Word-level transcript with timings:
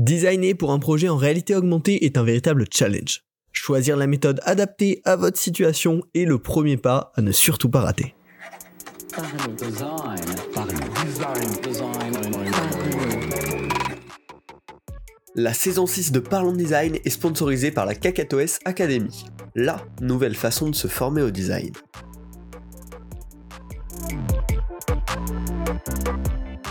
Designer 0.00 0.54
pour 0.54 0.72
un 0.72 0.78
projet 0.78 1.10
en 1.10 1.18
réalité 1.18 1.54
augmentée 1.54 2.06
est 2.06 2.16
un 2.16 2.22
véritable 2.22 2.64
challenge. 2.72 3.22
Choisir 3.52 3.98
la 3.98 4.06
méthode 4.06 4.40
adaptée 4.44 5.02
à 5.04 5.14
votre 5.14 5.36
situation 5.36 6.00
est 6.14 6.24
le 6.24 6.38
premier 6.38 6.78
pas 6.78 7.12
à 7.16 7.20
ne 7.20 7.32
surtout 7.32 7.68
pas 7.68 7.82
rater. 7.82 8.14
La 15.34 15.52
saison 15.52 15.86
6 15.86 16.12
de 16.12 16.20
Parlons 16.20 16.54
Design 16.54 16.96
est 17.04 17.10
sponsorisée 17.10 17.70
par 17.70 17.84
la 17.84 17.94
Kakatoes 17.94 18.58
Academy, 18.64 19.26
la 19.54 19.84
nouvelle 20.00 20.34
façon 20.34 20.70
de 20.70 20.74
se 20.74 20.88
former 20.88 21.20
au 21.20 21.30
design. 21.30 21.72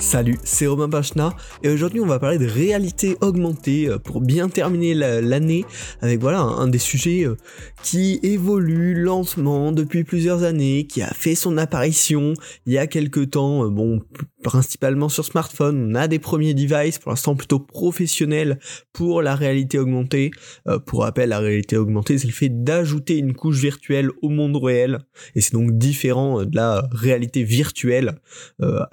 Salut, 0.09 0.39
c'est 0.43 0.65
Romain 0.65 0.89
Pachna 0.89 1.35
et 1.61 1.69
aujourd'hui 1.69 1.99
on 1.99 2.07
va 2.07 2.17
parler 2.17 2.39
de 2.39 2.47
réalité 2.47 3.15
augmentée 3.21 3.87
euh, 3.87 3.99
pour 3.99 4.21
bien 4.21 4.49
terminer 4.49 4.95
l'année 4.95 5.65
avec 6.01 6.19
voilà 6.19 6.39
un, 6.39 6.67
des 6.67 6.79
sujets 6.79 7.27
euh, 7.27 7.37
qui 7.83 8.19
évolue 8.23 8.95
lentement 8.95 9.71
depuis 9.71 10.03
plusieurs 10.03 10.41
années, 10.41 10.87
qui 10.87 11.03
a 11.03 11.13
fait 11.13 11.35
son 11.35 11.59
apparition 11.59 12.33
il 12.65 12.73
y 12.73 12.79
a 12.79 12.87
quelques 12.87 13.29
temps, 13.29 13.65
euh, 13.65 13.69
bon 13.69 14.01
principalement 14.41 15.09
sur 15.09 15.25
smartphone, 15.25 15.91
on 15.91 15.95
a 15.95 16.07
des 16.07 16.17
premiers 16.17 16.55
devices 16.55 16.97
pour 16.97 17.11
l'instant 17.11 17.35
plutôt 17.35 17.59
professionnels 17.59 18.57
pour 18.93 19.21
la 19.21 19.35
réalité 19.35 19.77
augmentée. 19.77 20.31
pour 20.85 21.01
rappel, 21.01 21.29
la 21.29 21.39
réalité 21.39 21.75
augmentée 21.75 22.17
c'est 22.17 22.27
le 22.27 22.33
fait 22.33 22.63
d'ajouter 22.63 23.17
une 23.17 23.33
couche 23.33 23.59
virtuelle 23.59 24.09
au 24.21 24.29
monde 24.29 24.55
réel 24.55 24.99
et 25.35 25.41
c'est 25.41 25.51
donc 25.51 25.77
différent 25.77 26.45
de 26.45 26.55
la 26.55 26.87
réalité 26.93 27.43
virtuelle, 27.43 28.15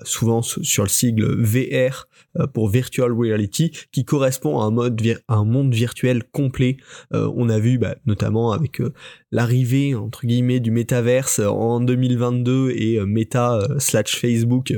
souvent 0.02 0.42
sur 0.42 0.82
le 0.82 0.88
site 0.88 1.05
VR 1.12 2.08
euh, 2.38 2.46
pour 2.46 2.68
Virtual 2.68 3.12
Reality 3.12 3.72
qui 3.92 4.04
correspond 4.04 4.60
à 4.60 4.64
un 4.64 4.70
mode 4.70 5.00
un 5.28 5.44
monde 5.44 5.74
virtuel 5.74 6.24
complet. 6.24 6.76
Euh, 7.12 7.30
on 7.36 7.48
a 7.48 7.58
vu 7.58 7.78
bah, 7.78 7.96
notamment 8.06 8.52
avec 8.52 8.80
euh, 8.80 8.92
l'arrivée 9.30 9.94
entre 9.94 10.26
guillemets 10.26 10.60
du 10.60 10.70
métaverse 10.70 11.40
en 11.40 11.80
2022 11.80 12.70
et 12.70 13.00
Meta 13.04 13.60
slash 13.78 14.16
Facebook 14.16 14.72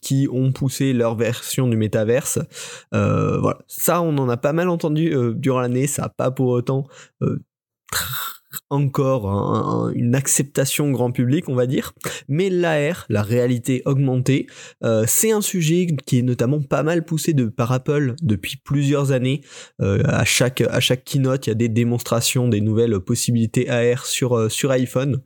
qui 0.00 0.28
ont 0.30 0.52
poussé 0.52 0.92
leur 0.92 1.16
version 1.16 1.68
du 1.68 1.76
métaverse. 1.76 2.38
voilà, 2.92 3.58
ça 3.66 4.02
on 4.02 4.16
en 4.18 4.28
a 4.28 4.36
pas 4.36 4.52
mal 4.52 4.68
entendu 4.68 5.14
durant 5.34 5.60
l'année, 5.60 5.86
ça 5.86 6.08
pas 6.08 6.30
pour 6.30 6.48
autant 6.48 6.86
encore 8.70 9.90
une 9.94 10.14
acceptation 10.14 10.90
grand 10.90 11.10
public, 11.10 11.48
on 11.48 11.54
va 11.54 11.66
dire. 11.66 11.92
Mais 12.28 12.50
l'AR, 12.50 13.06
la 13.08 13.22
réalité 13.22 13.82
augmentée, 13.84 14.46
euh, 14.84 15.04
c'est 15.06 15.32
un 15.32 15.40
sujet 15.40 15.86
qui 16.06 16.18
est 16.18 16.22
notamment 16.22 16.60
pas 16.60 16.82
mal 16.82 17.04
poussé 17.04 17.32
de, 17.32 17.46
par 17.46 17.72
Apple 17.72 18.14
depuis 18.22 18.56
plusieurs 18.56 19.12
années. 19.12 19.42
Euh, 19.80 20.02
à, 20.06 20.24
chaque, 20.24 20.62
keynote, 21.04 21.46
il 21.46 21.50
y 21.50 21.52
a 21.52 21.54
des 21.54 21.68
démonstrations 21.68 22.48
des 22.48 22.60
nouvelles 22.60 22.98
possibilités 23.00 23.68
AR 23.68 24.06
sur, 24.06 24.36
euh, 24.36 24.48
sur 24.48 24.70
iPhone. 24.70 25.22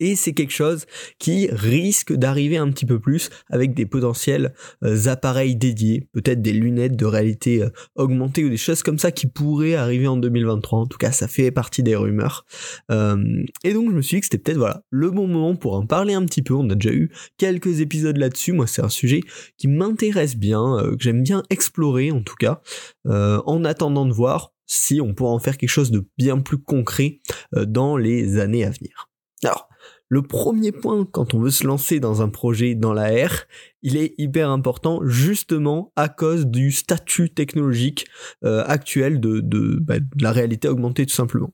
Et 0.00 0.14
c'est 0.16 0.32
quelque 0.32 0.52
chose 0.52 0.86
qui 1.18 1.48
risque 1.50 2.12
d'arriver 2.12 2.56
un 2.56 2.70
petit 2.70 2.86
peu 2.86 3.00
plus 3.00 3.30
avec 3.50 3.74
des 3.74 3.86
potentiels 3.86 4.54
euh, 4.84 5.06
appareils 5.06 5.56
dédiés, 5.56 6.08
peut-être 6.12 6.42
des 6.42 6.52
lunettes 6.52 6.96
de 6.96 7.06
réalité 7.06 7.62
euh, 7.62 7.70
augmentée 7.94 8.44
ou 8.44 8.50
des 8.50 8.56
choses 8.56 8.82
comme 8.82 8.98
ça 8.98 9.10
qui 9.10 9.26
pourraient 9.26 9.74
arriver 9.74 10.06
en 10.06 10.16
2023. 10.16 10.80
En 10.80 10.86
tout 10.86 10.98
cas, 10.98 11.12
ça 11.12 11.28
fait 11.28 11.50
partie 11.50 11.82
des 11.82 11.96
rumeurs. 11.96 12.44
Euh, 12.90 13.42
et 13.64 13.72
donc, 13.72 13.90
je 13.90 13.96
me 13.96 14.02
suis 14.02 14.16
dit 14.16 14.20
que 14.20 14.26
c'était 14.26 14.38
peut-être 14.38 14.58
voilà 14.58 14.82
le 14.90 15.10
bon 15.10 15.26
moment 15.26 15.56
pour 15.56 15.74
en 15.74 15.86
parler 15.86 16.14
un 16.14 16.24
petit 16.26 16.42
peu. 16.42 16.54
On 16.54 16.68
a 16.68 16.74
déjà 16.74 16.94
eu 16.94 17.10
quelques 17.38 17.80
épisodes 17.80 18.16
là-dessus. 18.16 18.52
Moi, 18.52 18.66
c'est 18.66 18.82
un 18.82 18.90
sujet 18.90 19.20
qui 19.56 19.68
m'intéresse 19.68 20.36
bien, 20.36 20.76
que 20.82 21.02
j'aime 21.02 21.22
bien 21.22 21.42
explorer 21.50 22.10
en 22.10 22.22
tout 22.22 22.36
cas, 22.36 22.60
en 23.04 23.64
attendant 23.64 24.06
de 24.06 24.12
voir 24.12 24.52
si 24.66 25.00
on 25.00 25.14
pourra 25.14 25.30
en 25.30 25.38
faire 25.38 25.56
quelque 25.56 25.70
chose 25.70 25.90
de 25.90 26.06
bien 26.18 26.40
plus 26.40 26.58
concret 26.58 27.20
dans 27.52 27.96
les 27.96 28.38
années 28.38 28.64
à 28.64 28.70
venir. 28.70 29.08
Alors, 29.44 29.68
le 30.08 30.22
premier 30.22 30.72
point 30.72 31.04
quand 31.04 31.34
on 31.34 31.40
veut 31.40 31.50
se 31.50 31.66
lancer 31.66 32.00
dans 32.00 32.22
un 32.22 32.28
projet 32.28 32.74
dans 32.74 32.92
la 32.92 33.26
R, 33.26 33.44
il 33.82 33.96
est 33.96 34.14
hyper 34.18 34.50
important 34.50 35.00
justement 35.04 35.92
à 35.96 36.08
cause 36.08 36.46
du 36.46 36.70
statut 36.70 37.30
technologique 37.30 38.06
euh, 38.44 38.64
actuel 38.66 39.20
de, 39.20 39.40
bah, 39.80 39.98
de 39.98 40.22
la 40.22 40.32
réalité 40.32 40.68
augmentée 40.68 41.06
tout 41.06 41.14
simplement. 41.14 41.52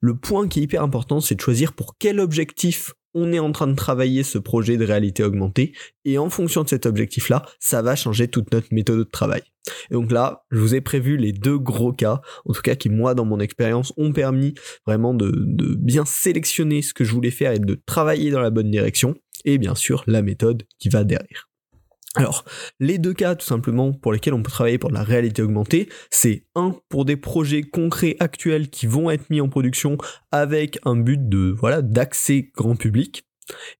Le 0.00 0.16
point 0.16 0.48
qui 0.48 0.60
est 0.60 0.64
hyper 0.64 0.82
important, 0.82 1.20
c'est 1.20 1.36
de 1.36 1.40
choisir 1.40 1.72
pour 1.72 1.96
quel 1.98 2.18
objectif 2.20 2.94
on 3.14 3.32
est 3.32 3.38
en 3.38 3.52
train 3.52 3.66
de 3.66 3.74
travailler 3.74 4.22
ce 4.22 4.38
projet 4.38 4.76
de 4.76 4.84
réalité 4.84 5.22
augmentée 5.22 5.74
et 6.04 6.18
en 6.18 6.30
fonction 6.30 6.64
de 6.64 6.68
cet 6.68 6.86
objectif-là, 6.86 7.44
ça 7.60 7.82
va 7.82 7.94
changer 7.94 8.28
toute 8.28 8.52
notre 8.52 8.68
méthode 8.72 8.98
de 8.98 9.04
travail. 9.04 9.42
Et 9.90 9.94
donc 9.94 10.10
là, 10.10 10.44
je 10.50 10.58
vous 10.58 10.74
ai 10.74 10.80
prévu 10.80 11.16
les 11.16 11.32
deux 11.32 11.58
gros 11.58 11.92
cas, 11.92 12.20
en 12.44 12.52
tout 12.52 12.62
cas 12.62 12.74
qui 12.74 12.88
moi 12.88 13.14
dans 13.14 13.24
mon 13.24 13.40
expérience 13.40 13.92
ont 13.96 14.12
permis 14.12 14.54
vraiment 14.86 15.14
de, 15.14 15.32
bien 15.76 16.04
sélectionner 16.04 16.82
ce 16.82 16.94
que 16.94 17.04
je 17.04 17.12
voulais 17.12 17.30
faire 17.30 17.52
et 17.52 17.58
de 17.58 17.80
travailler 17.86 18.30
dans 18.30 18.40
la 18.40 18.50
bonne 18.50 18.70
direction 18.70 19.14
et 19.44 19.58
bien 19.58 19.74
sûr 19.74 20.04
la 20.06 20.22
méthode 20.22 20.64
qui 20.78 20.88
va 20.88 21.04
derrière. 21.04 21.48
Alors, 22.14 22.44
les 22.78 22.98
deux 22.98 23.14
cas 23.14 23.34
tout 23.34 23.46
simplement 23.46 23.92
pour 23.92 24.12
lesquels 24.12 24.34
on 24.34 24.42
peut 24.42 24.50
travailler 24.50 24.76
pour 24.76 24.90
la 24.90 25.02
réalité 25.02 25.40
augmentée, 25.40 25.88
c'est 26.10 26.44
un 26.54 26.76
pour 26.90 27.06
des 27.06 27.16
projets 27.16 27.62
concrets 27.62 28.16
actuels 28.20 28.68
qui 28.68 28.86
vont 28.86 29.10
être 29.10 29.30
mis 29.30 29.40
en 29.40 29.48
production 29.48 29.96
avec 30.30 30.78
un 30.84 30.96
but 30.96 31.28
de 31.28 31.54
voilà 31.58 31.80
d'accès 31.80 32.50
grand 32.54 32.76
public, 32.76 33.24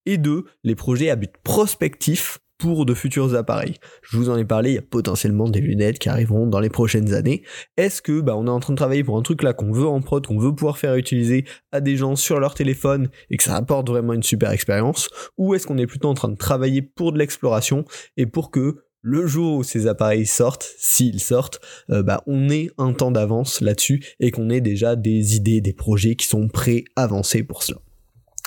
et 0.06 0.18
deux 0.18 0.46
les 0.64 0.74
projets 0.74 1.10
à 1.10 1.16
but 1.16 1.32
prospectif 1.44 2.38
pour 2.62 2.86
de 2.86 2.94
futurs 2.94 3.34
appareils. 3.34 3.74
Je 4.02 4.16
vous 4.16 4.30
en 4.30 4.36
ai 4.36 4.44
parlé, 4.44 4.70
il 4.70 4.74
y 4.76 4.78
a 4.78 4.82
potentiellement 4.82 5.48
des 5.48 5.60
lunettes 5.60 5.98
qui 5.98 6.08
arriveront 6.08 6.46
dans 6.46 6.60
les 6.60 6.70
prochaines 6.70 7.12
années. 7.12 7.42
Est-ce 7.76 8.00
que 8.00 8.20
bah, 8.20 8.36
on 8.36 8.46
est 8.46 8.50
en 8.50 8.60
train 8.60 8.72
de 8.72 8.76
travailler 8.76 9.02
pour 9.02 9.18
un 9.18 9.22
truc 9.22 9.42
là 9.42 9.52
qu'on 9.52 9.72
veut 9.72 9.88
en 9.88 10.00
prod, 10.00 10.24
qu'on 10.24 10.38
veut 10.38 10.54
pouvoir 10.54 10.78
faire 10.78 10.94
utiliser 10.94 11.44
à 11.72 11.80
des 11.80 11.96
gens 11.96 12.14
sur 12.14 12.38
leur 12.38 12.54
téléphone 12.54 13.08
et 13.30 13.36
que 13.36 13.42
ça 13.42 13.56
apporte 13.56 13.88
vraiment 13.88 14.12
une 14.12 14.22
super 14.22 14.52
expérience? 14.52 15.10
Ou 15.38 15.56
est-ce 15.56 15.66
qu'on 15.66 15.76
est 15.76 15.88
plutôt 15.88 16.08
en 16.08 16.14
train 16.14 16.28
de 16.28 16.36
travailler 16.36 16.82
pour 16.82 17.10
de 17.10 17.18
l'exploration 17.18 17.84
et 18.16 18.26
pour 18.26 18.52
que 18.52 18.84
le 19.00 19.26
jour 19.26 19.56
où 19.56 19.64
ces 19.64 19.88
appareils 19.88 20.26
sortent, 20.26 20.72
s'ils 20.78 21.18
sortent, 21.18 21.58
euh, 21.90 22.04
bah, 22.04 22.22
on 22.28 22.48
ait 22.48 22.70
un 22.78 22.92
temps 22.92 23.10
d'avance 23.10 23.60
là-dessus 23.60 24.04
et 24.20 24.30
qu'on 24.30 24.50
ait 24.50 24.60
déjà 24.60 24.94
des 24.94 25.34
idées, 25.34 25.60
des 25.60 25.72
projets 25.72 26.14
qui 26.14 26.28
sont 26.28 26.46
prêts, 26.46 26.84
avancés 26.94 27.42
pour 27.42 27.64
cela? 27.64 27.80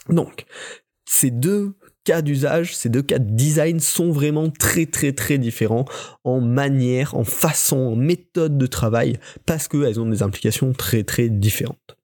Donc, 0.08 0.46
ces 1.03 1.32
deux 1.32 1.76
cas 2.05 2.21
d'usage, 2.21 2.75
ces 2.75 2.88
deux 2.88 3.01
cas 3.01 3.19
de 3.19 3.29
design 3.29 3.81
sont 3.81 4.11
vraiment 4.11 4.49
très 4.49 4.85
très 4.85 5.11
très 5.11 5.38
différents 5.38 5.85
en 6.23 6.39
manière, 6.39 7.16
en 7.16 7.25
façon, 7.25 7.77
en 7.77 7.95
méthode 7.97 8.57
de 8.57 8.67
travail, 8.67 9.17
parce 9.45 9.67
qu'elles 9.67 9.99
ont 9.99 10.07
des 10.07 10.23
implications 10.23 10.71
très 10.71 11.03
très 11.03 11.27
différentes. 11.27 11.97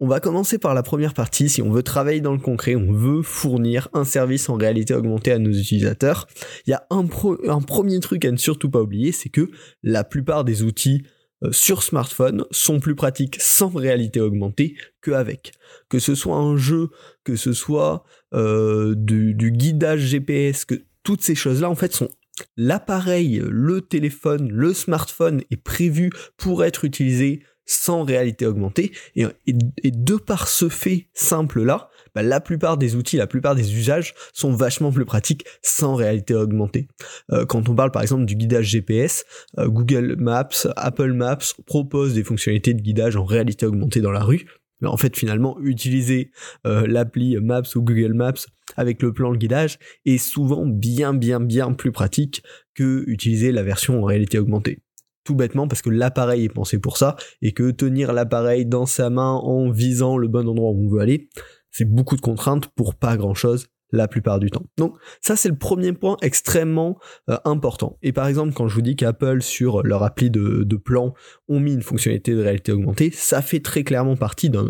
On 0.00 0.08
va 0.08 0.20
commencer 0.20 0.58
par 0.58 0.74
la 0.74 0.82
première 0.82 1.14
partie. 1.14 1.48
Si 1.48 1.62
on 1.62 1.70
veut 1.70 1.84
travailler 1.84 2.20
dans 2.20 2.32
le 2.32 2.38
concret, 2.38 2.74
on 2.74 2.92
veut 2.92 3.22
fournir 3.22 3.88
un 3.94 4.04
service 4.04 4.48
en 4.48 4.56
réalité 4.56 4.92
augmentée 4.92 5.32
à 5.32 5.38
nos 5.38 5.52
utilisateurs, 5.52 6.26
il 6.66 6.70
y 6.70 6.74
a 6.74 6.84
un, 6.90 7.06
premier 7.06 8.00
truc 8.00 8.24
à 8.24 8.32
ne 8.32 8.36
surtout 8.36 8.68
pas 8.68 8.82
oublier, 8.82 9.12
c'est 9.12 9.28
que 9.28 9.50
la 9.82 10.02
plupart 10.04 10.44
des 10.44 10.62
outils 10.62 11.04
sur 11.52 11.82
smartphone 11.82 12.44
sont 12.50 12.80
plus 12.80 12.94
pratiques 12.94 13.36
sans 13.40 13.68
réalité 13.68 14.20
augmentée 14.20 14.76
qu'avec. 15.02 15.52
Que 15.88 15.98
ce 15.98 16.14
soit 16.14 16.36
un 16.36 16.56
jeu, 16.56 16.90
que 17.24 17.36
ce 17.36 17.52
soit 17.52 18.04
euh, 18.34 18.94
du, 18.96 19.34
guidage 19.52 20.00
GPS, 20.00 20.64
que 20.64 20.82
toutes 21.02 21.22
ces 21.22 21.34
choses-là 21.34 21.70
en 21.70 21.74
fait 21.74 21.92
sont 21.92 22.08
l'appareil, 22.56 23.42
le 23.48 23.80
téléphone, 23.80 24.50
le 24.50 24.74
smartphone 24.74 25.42
est 25.50 25.62
prévu 25.62 26.10
pour 26.36 26.64
être 26.64 26.84
utilisé 26.84 27.42
sans 27.66 28.04
réalité 28.04 28.46
augmentée 28.46 28.92
et, 29.16 29.24
et 29.46 29.90
de 29.90 30.16
par 30.16 30.48
ce 30.48 30.68
fait 30.68 31.08
simple 31.14 31.62
là, 31.62 31.88
bah, 32.14 32.22
la 32.22 32.40
plupart 32.40 32.76
des 32.76 32.96
outils, 32.96 33.16
la 33.16 33.26
plupart 33.26 33.54
des 33.54 33.74
usages 33.74 34.14
sont 34.32 34.52
vachement 34.52 34.92
plus 34.92 35.04
pratiques 35.04 35.44
sans 35.62 35.94
réalité 35.94 36.34
augmentée. 36.34 36.88
Euh, 37.32 37.44
quand 37.44 37.68
on 37.68 37.74
parle 37.74 37.90
par 37.90 38.02
exemple 38.02 38.24
du 38.24 38.36
guidage 38.36 38.66
GPS, 38.66 39.24
euh, 39.58 39.68
Google 39.68 40.16
Maps, 40.18 40.48
Apple 40.76 41.12
Maps 41.12 41.38
proposent 41.66 42.14
des 42.14 42.24
fonctionnalités 42.24 42.74
de 42.74 42.82
guidage 42.82 43.16
en 43.16 43.24
réalité 43.24 43.66
augmentée 43.66 44.00
dans 44.00 44.12
la 44.12 44.22
rue. 44.22 44.46
En 44.82 44.96
fait, 44.98 45.16
finalement, 45.16 45.56
utiliser 45.62 46.30
euh, 46.66 46.86
l'appli 46.86 47.36
Maps 47.38 47.62
ou 47.74 47.80
Google 47.80 48.12
Maps 48.12 48.34
avec 48.76 49.02
le 49.02 49.14
plan 49.14 49.32
de 49.32 49.38
guidage 49.38 49.78
est 50.04 50.18
souvent 50.18 50.66
bien, 50.66 51.14
bien, 51.14 51.40
bien 51.40 51.72
plus 51.72 51.92
pratique 51.92 52.42
que 52.74 53.04
utiliser 53.06 53.50
la 53.50 53.62
version 53.62 54.02
en 54.02 54.04
réalité 54.04 54.38
augmentée 54.38 54.80
tout 55.24 55.34
bêtement 55.34 55.66
parce 55.66 55.82
que 55.82 55.90
l'appareil 55.90 56.44
est 56.44 56.48
pensé 56.50 56.78
pour 56.78 56.98
ça 56.98 57.16
et 57.42 57.52
que 57.52 57.70
tenir 57.70 58.12
l'appareil 58.12 58.66
dans 58.66 58.86
sa 58.86 59.10
main 59.10 59.32
en 59.32 59.70
visant 59.70 60.16
le 60.16 60.28
bon 60.28 60.46
endroit 60.46 60.70
où 60.70 60.84
on 60.84 60.88
veut 60.88 61.00
aller, 61.00 61.28
c'est 61.74 61.84
beaucoup 61.84 62.16
de 62.16 62.20
contraintes 62.20 62.68
pour 62.68 62.94
pas 62.94 63.16
grand 63.16 63.34
chose 63.34 63.66
la 63.90 64.08
plupart 64.08 64.38
du 64.38 64.50
temps. 64.50 64.64
Donc 64.78 64.96
ça 65.20 65.36
c'est 65.36 65.48
le 65.48 65.58
premier 65.58 65.92
point 65.92 66.16
extrêmement 66.22 66.98
euh, 67.28 67.36
important. 67.44 67.98
Et 68.02 68.12
par 68.12 68.26
exemple 68.26 68.52
quand 68.54 68.68
je 68.68 68.74
vous 68.74 68.82
dis 68.82 68.96
qu'Apple 68.96 69.42
sur 69.42 69.82
leur 69.82 70.02
appli 70.02 70.30
de, 70.30 70.76
plan 70.76 71.14
ont 71.48 71.60
mis 71.60 71.74
une 71.74 71.82
fonctionnalité 71.82 72.34
de 72.34 72.42
réalité 72.42 72.72
augmentée, 72.72 73.10
ça 73.12 73.42
fait 73.42 73.60
très 73.60 73.84
clairement 73.84 74.16
partie 74.16 74.50
d'un 74.50 74.68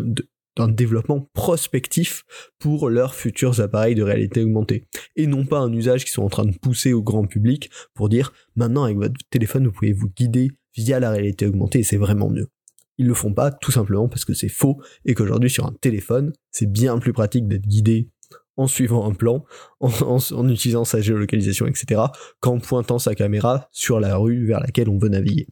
d'un 0.57 0.69
développement 0.69 1.29
prospectif 1.33 2.23
pour 2.59 2.89
leurs 2.89 3.13
futurs 3.13 3.59
appareils 3.59 3.93
de 3.93 4.03
réalité 4.03 4.41
augmentée. 4.41 4.87
Et 5.17 5.27
non 5.27 5.45
pas 5.45 5.59
un 5.59 5.73
usage 5.73 6.05
qu'ils 6.05 6.13
sont 6.13 6.23
en 6.23 6.29
train 6.29 6.45
de 6.45 6.57
pousser 6.57 6.93
au 6.93 7.03
grand 7.03 7.25
public 7.25 7.69
pour 7.93 8.07
dire 8.07 8.31
maintenant 8.55 8.85
avec 8.85 8.95
votre 8.95 9.19
téléphone 9.29 9.65
vous 9.65 9.73
pouvez 9.73 9.91
vous 9.91 10.07
guider 10.07 10.51
via 10.73 11.01
la 11.01 11.11
réalité 11.11 11.45
augmentée 11.45 11.79
et 11.79 11.83
c'est 11.83 11.97
vraiment 11.97 12.29
mieux. 12.29 12.47
Ils 12.97 13.07
le 13.07 13.13
font 13.13 13.33
pas 13.33 13.51
tout 13.51 13.71
simplement 13.71 14.07
parce 14.07 14.25
que 14.25 14.33
c'est 14.33 14.49
faux 14.49 14.81
et 15.05 15.13
qu'aujourd'hui 15.13 15.49
sur 15.49 15.65
un 15.65 15.73
téléphone, 15.73 16.33
c'est 16.51 16.71
bien 16.71 16.97
plus 16.97 17.13
pratique 17.13 17.47
d'être 17.47 17.67
guidé 17.67 18.09
en 18.57 18.67
suivant 18.67 19.09
un 19.09 19.13
plan, 19.13 19.43
en, 19.81 20.49
utilisant 20.49 20.85
sa 20.85 21.01
géolocalisation, 21.01 21.67
etc., 21.67 22.01
qu'en 22.39 22.59
pointant 22.59 22.99
sa 22.99 23.15
caméra 23.15 23.67
sur 23.71 23.99
la 23.99 24.15
rue 24.15 24.45
vers 24.45 24.61
laquelle 24.61 24.89
on 24.89 24.97
veut 24.97 25.09
naviguer, 25.09 25.47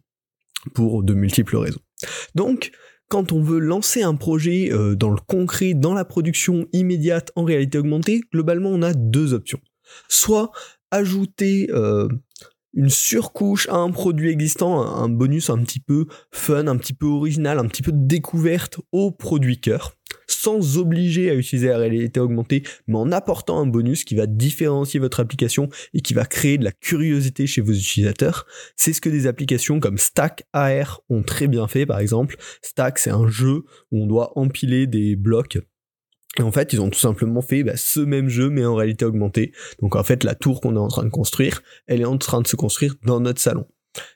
pour 0.74 1.04
de 1.04 1.14
multiples 1.14 1.58
raisons. 1.58 1.82
Donc, 2.36 2.72
quand 3.10 3.32
on 3.32 3.42
veut 3.42 3.60
lancer 3.60 4.02
un 4.02 4.16
projet 4.16 4.72
euh, 4.72 4.96
dans 4.96 5.10
le 5.10 5.20
concret, 5.28 5.74
dans 5.74 5.94
la 5.94 6.06
production 6.06 6.66
immédiate 6.72 7.32
en 7.36 7.44
réalité 7.44 7.78
augmentée, 7.78 8.22
globalement 8.32 8.70
on 8.70 8.82
a 8.82 8.94
deux 8.94 9.34
options. 9.34 9.60
Soit 10.08 10.52
ajouter 10.90 11.70
euh, 11.72 12.08
une 12.74 12.90
surcouche 12.90 13.68
à 13.70 13.76
un 13.76 13.92
produit 13.92 14.30
existant, 14.30 14.82
un 14.82 15.10
bonus 15.10 15.50
un 15.50 15.60
petit 15.60 15.80
peu 15.80 16.08
fun, 16.32 16.68
un 16.68 16.78
petit 16.78 16.94
peu 16.94 17.06
original, 17.06 17.60
un 17.60 17.68
petit 17.68 17.82
peu 17.82 17.92
découverte 17.94 18.80
au 18.92 19.12
produit 19.12 19.60
cœur, 19.60 19.94
sans 20.28 20.78
obliger 20.78 21.30
à 21.30 21.36
utiliser 21.36 21.68
la 21.68 21.78
réalité 21.78 22.20
augmentée, 22.20 22.64
mais 22.88 22.98
en 22.98 23.12
apportant 23.12 23.60
un 23.60 23.66
bonus 23.66 24.04
qui 24.04 24.16
va 24.16 24.26
différencier 24.26 25.00
votre 25.00 25.20
application 25.20 25.70
et 25.94 26.02
qui 26.02 26.14
va 26.14 26.26
créer 26.26 26.58
de 26.58 26.64
la 26.64 26.72
curiosité 26.72 27.48
chez 27.48 27.62
vos 27.62 27.74
utilisateurs. 27.74 28.46
C'est 28.76 28.94
ce 28.94 29.02
que 29.02 29.10
des 29.10 29.28
applications 29.28 29.80
comme 29.80 29.98
Stack 29.98 30.46
AR 30.54 31.02
ont 31.10 31.24
très 31.24 31.48
bien 31.48 31.68
fait 31.68 31.86
par 31.86 32.00
exemple. 32.00 32.38
Stack 32.62 32.98
c'est 32.98 33.12
un 33.12 33.28
jeu 33.28 33.64
où 33.92 34.04
on 34.04 34.08
doit 34.08 34.38
empiler 34.38 34.88
des 34.88 35.16
blocs 35.16 35.60
et 36.40 36.42
en 36.42 36.52
fait, 36.52 36.74
ils 36.74 36.82
ont 36.82 36.90
tout 36.90 37.00
simplement 37.00 37.42
fait 37.42 37.64
bah, 37.64 37.78
ce 37.78 38.00
même 38.00 38.28
jeu, 38.28 38.50
mais 38.50 38.66
en 38.66 38.76
réalité 38.76 39.06
augmentée. 39.06 39.52
Donc 39.82 39.96
en 39.96 40.04
fait, 40.04 40.24
la 40.24 40.36
tour 40.36 40.62
qu'on 40.62 40.76
est 40.76 40.80
en 40.80 40.88
train 40.88 41.04
de 41.04 41.10
construire, 41.10 41.62
elle 41.88 42.02
est 42.02 42.06
en 42.06 42.18
train 42.18 42.42
de 42.42 42.48
se 42.48 42.56
construire 42.56 42.96
dans 43.06 43.20
notre 43.20 43.40
salon. 43.40 43.68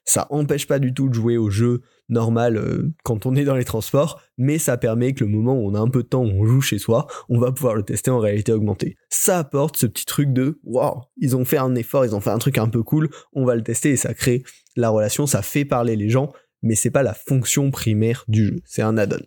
Ça 0.06 0.25
empêche 0.31 0.66
pas 0.66 0.80
du 0.80 0.94
tout 0.94 1.08
de 1.08 1.14
jouer 1.14 1.38
au 1.38 1.52
jeu 1.52 1.81
normal 2.10 2.58
euh, 2.58 2.92
quand 3.04 3.25
on 3.25 3.36
est 3.36 3.44
dans 3.44 3.56
les 3.56 3.66
transports, 3.66 4.22
mais 4.38 4.58
ça 4.58 4.78
permet 4.78 5.14
que 5.14 5.24
le 5.24 5.30
moment 5.30 5.54
où 5.54 5.69
on 5.69 5.75
a 5.75 5.80
un 5.80 5.90
peu 5.90 6.04
de 6.04 6.08
temps, 6.08 6.24
où 6.24 6.30
on 6.30 6.46
joue 6.46 6.62
chez 6.62 6.80
soi, 6.80 7.06
on 7.30 7.38
va 7.38 7.52
pouvoir 7.52 7.75
le 7.75 7.84
tester 7.84 8.10
en 8.10 8.19
réalité 8.19 8.52
augmentée. 8.52 8.96
Ça 9.10 9.40
apporte 9.40 9.78
ce 9.78 9.86
petit 9.86 10.06
truc 10.06 10.31
de 10.34 10.60
waouh, 10.64 11.02
ils 11.18 11.36
ont 11.36 11.46
fait 11.46 11.58
un 11.58 11.75
effort, 11.75 12.06
ils 12.06 12.16
ont 12.16 12.22
fait 12.22 12.30
un 12.30 12.38
truc 12.40 12.58
un 12.58 12.69
peu 12.69 12.81
cool, 12.81 13.10
on 13.34 13.46
va 13.46 13.56
le 13.56 13.62
tester 13.62 13.92
et 13.92 13.98
ça 13.98 14.14
crée 14.14 14.44
la 14.75 14.90
relation, 14.90 15.28
ça 15.28 15.42
fait 15.42 15.66
parler 15.66 15.96
les 15.96 16.10
gens, 16.10 16.31
mais 16.64 16.75
c'est 16.75 16.92
pas 16.92 17.04
la 17.04 17.14
fonction 17.14 17.69
primaire 17.69 18.24
du 18.28 18.46
jeu, 18.46 18.56
c'est 18.66 18.81
un 18.81 18.98
add-on. 18.98 19.24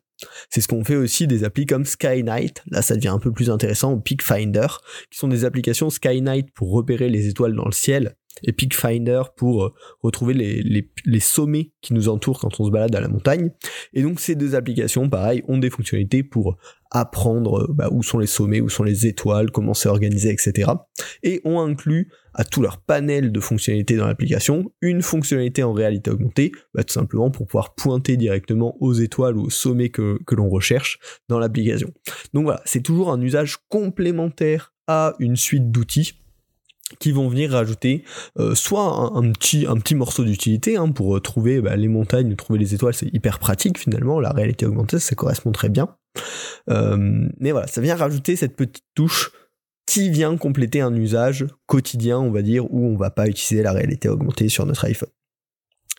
C'est 0.48 0.60
ce 0.60 0.68
qu'on 0.68 0.84
fait 0.84 0.96
aussi 0.96 1.26
des 1.26 1.44
applis 1.44 1.66
comme 1.66 1.84
Skynight, 1.84 2.62
là 2.70 2.82
ça 2.82 2.96
devient 2.96 3.08
un 3.08 3.18
peu 3.18 3.32
plus 3.32 3.50
intéressant, 3.50 3.92
ou 3.92 4.00
Peakfinder, 4.00 4.66
qui 5.10 5.18
sont 5.18 5.28
des 5.28 5.44
applications 5.44 5.90
Skynight 5.90 6.52
pour 6.52 6.70
repérer 6.72 7.08
les 7.08 7.28
étoiles 7.28 7.54
dans 7.54 7.66
le 7.66 7.72
ciel, 7.72 8.16
et 8.44 8.52
Peakfinder 8.52 9.22
pour 9.36 9.64
euh, 9.64 9.74
retrouver 10.02 10.34
les, 10.34 11.20
sommets 11.20 11.72
qui 11.80 11.94
nous 11.94 12.08
entourent 12.08 12.40
quand 12.40 12.60
on 12.60 12.64
se 12.64 12.70
balade 12.70 12.94
à 12.94 13.00
la 13.00 13.08
montagne. 13.08 13.50
Et 13.92 14.02
donc 14.02 14.20
ces 14.20 14.34
deux 14.34 14.54
applications, 14.54 15.08
pareil, 15.08 15.42
ont 15.48 15.58
des 15.58 15.70
fonctionnalités 15.70 16.22
pour 16.22 16.56
apprendre 16.90 17.62
euh, 17.62 17.66
bah, 17.72 17.88
où 17.90 18.02
sont 18.02 18.18
les 18.18 18.26
sommets, 18.26 18.60
où 18.60 18.68
sont 18.68 18.82
les 18.82 19.06
étoiles, 19.06 19.50
comment 19.50 19.74
c'est 19.74 19.88
organisé, 19.88 20.30
etc. 20.30 20.70
Et 21.22 21.40
ont 21.44 21.60
inclus 21.60 22.10
à 22.34 22.44
tout 22.44 22.62
leur 22.62 22.78
panel 22.78 23.32
de 23.32 23.40
fonctionnalités 23.40 23.96
dans 23.96 24.06
l'application 24.06 24.72
une 24.80 25.02
fonctionnalité 25.02 25.62
en 25.62 25.72
réalité 25.72 26.10
augmentée, 26.10 26.52
bah, 26.74 26.84
tout 26.84 26.94
simplement 26.94 27.30
pour 27.30 27.46
pouvoir 27.46 27.74
pointer 27.74 28.16
directement 28.16 28.76
aux 28.80 28.94
étoiles 28.94 29.36
ou 29.36 29.44
aux 29.44 29.50
sommets 29.50 29.90
que 29.90 30.18
l'on 30.32 30.48
recherche 30.48 30.98
dans 31.28 31.38
l'application. 31.38 31.92
Donc 32.34 32.44
voilà, 32.44 32.62
c'est 32.64 32.82
toujours 32.82 33.12
un 33.12 33.20
usage 33.20 33.58
complémentaire 33.68 34.72
à 34.86 35.14
une 35.20 35.36
suite 35.36 35.70
d'outils 35.70 36.20
qui 36.98 37.12
vont 37.12 37.28
venir 37.28 37.52
rajouter 37.52 38.04
euh, 38.38 38.54
soit 38.54 39.12
un, 39.14 39.30
petit, 39.32 39.66
un 39.66 39.76
petit 39.76 39.94
morceau 39.94 40.24
d'utilité 40.24 40.76
hein, 40.76 40.90
pour 40.90 41.16
euh, 41.16 41.20
trouver 41.20 41.60
bah, 41.60 41.76
les 41.76 41.88
montagnes, 41.88 42.34
trouver 42.36 42.58
les 42.58 42.74
étoiles, 42.74 42.94
c'est 42.94 43.12
hyper 43.14 43.38
pratique 43.38 43.78
finalement, 43.78 44.20
la 44.20 44.30
réalité 44.30 44.66
augmentée, 44.66 44.98
ça 44.98 45.14
correspond 45.14 45.52
très 45.52 45.68
bien. 45.68 45.88
Euh, 46.68 47.28
mais 47.38 47.52
voilà, 47.52 47.66
ça 47.66 47.80
vient 47.80 47.96
rajouter 47.96 48.36
cette 48.36 48.56
petite 48.56 48.84
touche 48.94 49.30
qui 49.86 50.10
vient 50.10 50.36
compléter 50.36 50.80
un 50.80 50.94
usage 50.94 51.46
quotidien, 51.66 52.18
on 52.18 52.30
va 52.30 52.42
dire, 52.42 52.72
où 52.72 52.86
on 52.86 52.96
va 52.96 53.10
pas 53.10 53.26
utiliser 53.26 53.62
la 53.62 53.72
réalité 53.72 54.08
augmentée 54.08 54.48
sur 54.48 54.66
notre 54.66 54.84
iPhone. 54.84 55.10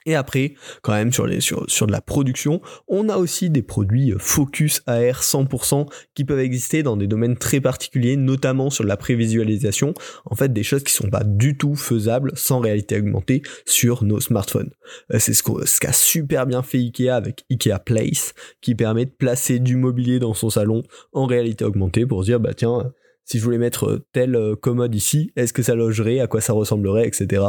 Et 0.05 0.15
après, 0.15 0.55
quand 0.81 0.93
même, 0.93 1.13
sur, 1.13 1.27
les, 1.27 1.41
sur, 1.41 1.69
sur 1.69 1.85
de 1.85 1.91
la 1.91 2.01
production, 2.01 2.61
on 2.87 3.07
a 3.09 3.17
aussi 3.17 3.49
des 3.49 3.61
produits 3.61 4.11
euh, 4.11 4.17
focus 4.19 4.81
AR 4.87 5.21
100% 5.21 5.87
qui 6.15 6.25
peuvent 6.25 6.39
exister 6.39 6.81
dans 6.81 6.97
des 6.97 7.07
domaines 7.07 7.37
très 7.37 7.61
particuliers, 7.61 8.17
notamment 8.17 8.69
sur 8.69 8.83
la 8.83 8.97
prévisualisation. 8.97 9.93
En 10.25 10.35
fait, 10.35 10.51
des 10.51 10.63
choses 10.63 10.83
qui 10.83 10.93
sont 10.93 11.09
pas 11.09 11.23
du 11.23 11.57
tout 11.57 11.75
faisables 11.75 12.31
sans 12.35 12.59
réalité 12.59 12.97
augmentée 12.97 13.43
sur 13.65 14.03
nos 14.03 14.19
smartphones. 14.19 14.71
Euh, 15.13 15.19
c'est 15.19 15.33
ce 15.33 15.79
qu'a 15.79 15.93
super 15.93 16.47
bien 16.47 16.63
fait 16.63 16.79
Ikea 16.79 17.09
avec 17.09 17.45
Ikea 17.51 17.79
Place, 17.85 18.33
qui 18.61 18.73
permet 18.73 19.05
de 19.05 19.11
placer 19.11 19.59
du 19.59 19.75
mobilier 19.75 20.19
dans 20.19 20.33
son 20.33 20.49
salon 20.49 20.83
en 21.13 21.25
réalité 21.25 21.63
augmentée 21.63 22.05
pour 22.05 22.23
dire, 22.23 22.39
bah 22.39 22.53
tiens, 22.55 22.91
si 23.25 23.39
je 23.39 23.43
voulais 23.43 23.57
mettre 23.57 23.85
euh, 23.85 24.05
tel 24.11 24.35
euh, 24.35 24.55
commode 24.55 24.93
ici, 24.95 25.31
est-ce 25.35 25.53
que 25.53 25.63
ça 25.63 25.75
logerait, 25.75 26.19
à 26.19 26.27
quoi 26.27 26.41
ça 26.41 26.53
ressemblerait, 26.53 27.07
etc. 27.07 27.43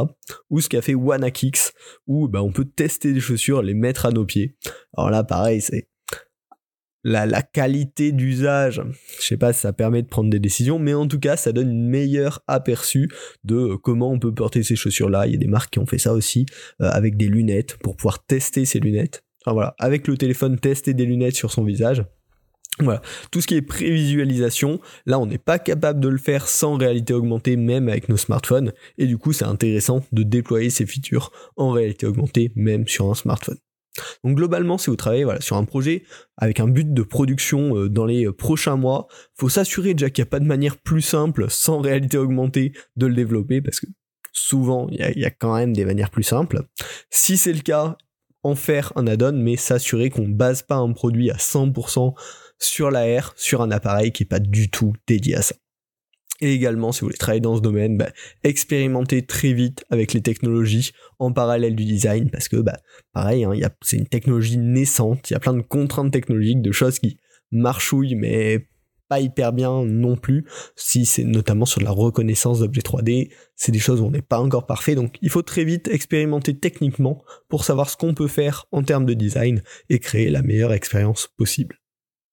Ou 0.49 0.61
ce 0.61 0.69
qu'a 0.69 0.81
fait 0.81 0.95
WannaKicks, 0.95 1.73
où 2.07 2.27
bah, 2.27 2.41
on 2.41 2.51
peut 2.51 2.65
tester 2.65 3.13
des 3.13 3.19
chaussures, 3.19 3.61
les 3.61 3.73
mettre 3.73 4.05
à 4.05 4.11
nos 4.11 4.25
pieds. 4.25 4.55
Alors 4.95 5.09
là, 5.09 5.23
pareil, 5.23 5.61
c'est 5.61 5.89
la, 7.05 7.25
la 7.25 7.41
qualité 7.41 8.13
d'usage, 8.13 8.81
je 9.19 9.25
sais 9.25 9.35
pas 9.35 9.51
si 9.51 9.59
ça 9.59 9.73
permet 9.73 10.01
de 10.01 10.07
prendre 10.07 10.29
des 10.29 10.39
décisions, 10.39 10.79
mais 10.79 10.93
en 10.93 11.05
tout 11.05 11.19
cas, 11.19 11.35
ça 11.35 11.51
donne 11.51 11.69
une 11.69 11.89
meilleure 11.89 12.41
aperçu 12.47 13.09
de 13.43 13.55
euh, 13.55 13.77
comment 13.77 14.09
on 14.11 14.19
peut 14.19 14.33
porter 14.33 14.63
ces 14.63 14.77
chaussures-là. 14.77 15.27
Il 15.27 15.33
y 15.33 15.35
a 15.35 15.39
des 15.39 15.47
marques 15.47 15.73
qui 15.73 15.79
ont 15.79 15.85
fait 15.85 15.97
ça 15.97 16.13
aussi, 16.13 16.45
avec 16.79 17.17
des 17.17 17.27
lunettes, 17.27 17.77
pour 17.77 17.97
pouvoir 17.97 18.25
tester 18.25 18.63
ces 18.63 18.79
lunettes. 18.79 19.23
Enfin 19.45 19.53
voilà, 19.53 19.75
avec 19.79 20.07
le 20.07 20.15
téléphone, 20.15 20.57
tester 20.57 20.93
des 20.93 21.05
lunettes 21.05 21.35
sur 21.35 21.51
son 21.51 21.65
visage. 21.65 22.05
Voilà, 22.79 23.03
tout 23.29 23.39
ce 23.39 23.45
qui 23.45 23.55
est 23.55 23.61
prévisualisation, 23.61 24.79
là 25.05 25.19
on 25.19 25.27
n'est 25.27 25.37
pas 25.37 25.59
capable 25.59 25.99
de 25.99 26.07
le 26.07 26.17
faire 26.17 26.47
sans 26.47 26.75
réalité 26.75 27.13
augmentée 27.13 27.55
même 27.55 27.87
avec 27.87 28.09
nos 28.09 28.17
smartphones 28.17 28.73
et 28.97 29.05
du 29.05 29.19
coup 29.19 29.31
c'est 29.31 29.45
intéressant 29.45 30.03
de 30.11 30.23
déployer 30.23 30.71
ces 30.71 30.87
features 30.87 31.31
en 31.55 31.69
réalité 31.69 32.07
augmentée 32.07 32.51
même 32.55 32.87
sur 32.87 33.11
un 33.11 33.13
smartphone. 33.13 33.57
Donc 34.23 34.37
globalement, 34.37 34.79
si 34.79 34.89
vous 34.89 34.95
travaillez 34.95 35.27
sur 35.39 35.55
un 35.55 35.65
projet 35.65 36.03
avec 36.37 36.59
un 36.59 36.67
but 36.67 36.91
de 36.91 37.03
production 37.03 37.77
euh, 37.77 37.89
dans 37.89 38.05
les 38.05 38.25
euh, 38.25 38.33
prochains 38.33 38.75
mois, 38.75 39.07
faut 39.35 39.49
s'assurer 39.49 39.93
déjà 39.93 40.09
qu'il 40.09 40.23
n'y 40.23 40.27
a 40.29 40.31
pas 40.31 40.39
de 40.39 40.45
manière 40.45 40.77
plus 40.77 41.03
simple 41.03 41.45
sans 41.49 41.79
réalité 41.79 42.17
augmentée 42.17 42.73
de 42.95 43.05
le 43.05 43.13
développer 43.13 43.61
parce 43.61 43.79
que 43.79 43.85
souvent 44.31 44.87
il 44.89 44.95
y, 44.95 45.19
y, 45.19 45.25
a 45.25 45.29
quand 45.29 45.55
même 45.55 45.73
des 45.73 45.85
manières 45.85 46.09
plus 46.09 46.23
simples. 46.23 46.63
Si 47.11 47.37
c'est 47.37 47.53
le 47.53 47.59
cas, 47.59 47.97
en 48.43 48.55
faire 48.55 48.91
un 48.95 49.07
add-on, 49.07 49.33
mais 49.33 49.55
s'assurer 49.55 50.09
qu'on 50.09 50.27
base 50.27 50.63
pas 50.63 50.75
un 50.75 50.91
produit 50.91 51.31
à 51.31 51.35
100% 51.35 52.13
sur 52.59 52.91
l'AR, 52.91 53.33
sur 53.35 53.61
un 53.61 53.71
appareil 53.71 54.11
qui 54.11 54.23
est 54.23 54.27
pas 54.27 54.39
du 54.39 54.69
tout 54.69 54.93
dédié 55.07 55.35
à 55.35 55.41
ça. 55.41 55.55
Et 56.41 56.53
également, 56.53 56.91
si 56.91 57.01
vous 57.01 57.07
voulez 57.07 57.17
travailler 57.17 57.41
dans 57.41 57.55
ce 57.55 57.61
domaine, 57.61 57.97
bah, 57.97 58.09
expérimentez 58.43 59.25
très 59.25 59.53
vite 59.53 59.85
avec 59.89 60.13
les 60.13 60.21
technologies 60.21 60.91
en 61.19 61.31
parallèle 61.31 61.75
du 61.75 61.85
design, 61.85 62.29
parce 62.29 62.49
que, 62.49 62.57
bah, 62.57 62.79
pareil, 63.13 63.45
hein, 63.45 63.53
c'est 63.81 63.97
une 63.97 64.07
technologie 64.07 64.57
naissante, 64.57 65.29
il 65.29 65.33
y 65.33 65.35
a 65.35 65.39
plein 65.39 65.53
de 65.53 65.61
contraintes 65.61 66.11
technologiques, 66.11 66.61
de 66.61 66.71
choses 66.71 66.99
qui 66.99 67.17
marchouillent, 67.51 68.15
mais 68.15 68.67
pas 69.07 69.19
hyper 69.19 69.53
bien 69.53 69.85
non 69.85 70.17
plus, 70.17 70.45
si 70.75 71.05
c'est 71.05 71.23
notamment 71.23 71.65
sur 71.65 71.81
la 71.81 71.91
reconnaissance 71.91 72.59
d'objets 72.59 72.81
3D, 72.81 73.31
c'est 73.55 73.71
des 73.71 73.79
choses 73.79 74.01
où 74.01 74.05
on 74.05 74.11
n'est 74.11 74.21
pas 74.21 74.39
encore 74.39 74.65
parfait, 74.65 74.95
donc 74.95 75.17
il 75.21 75.29
faut 75.29 75.43
très 75.43 75.63
vite 75.63 75.87
expérimenter 75.87 76.57
techniquement 76.57 77.23
pour 77.47 77.63
savoir 77.63 77.89
ce 77.89 77.97
qu'on 77.97 78.15
peut 78.15 78.27
faire 78.27 78.65
en 78.71 78.83
termes 78.83 79.05
de 79.05 79.13
design 79.13 79.61
et 79.89 79.99
créer 79.99 80.29
la 80.29 80.41
meilleure 80.41 80.73
expérience 80.73 81.29
possible. 81.37 81.82